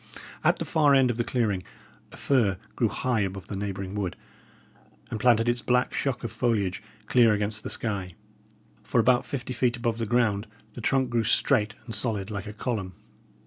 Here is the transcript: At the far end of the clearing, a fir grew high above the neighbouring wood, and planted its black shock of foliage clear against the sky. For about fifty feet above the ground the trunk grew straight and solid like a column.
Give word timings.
At 0.43 0.57
the 0.57 0.65
far 0.65 0.95
end 0.95 1.11
of 1.11 1.17
the 1.17 1.23
clearing, 1.23 1.61
a 2.11 2.17
fir 2.17 2.57
grew 2.75 2.87
high 2.87 3.19
above 3.19 3.49
the 3.49 3.55
neighbouring 3.55 3.93
wood, 3.93 4.15
and 5.11 5.19
planted 5.19 5.47
its 5.47 5.61
black 5.61 5.93
shock 5.93 6.23
of 6.23 6.31
foliage 6.31 6.81
clear 7.05 7.33
against 7.33 7.61
the 7.61 7.69
sky. 7.69 8.15
For 8.81 8.99
about 8.99 9.27
fifty 9.27 9.53
feet 9.53 9.77
above 9.77 9.99
the 9.99 10.07
ground 10.07 10.47
the 10.73 10.81
trunk 10.81 11.11
grew 11.11 11.23
straight 11.23 11.75
and 11.85 11.93
solid 11.93 12.31
like 12.31 12.47
a 12.47 12.53
column. 12.53 12.93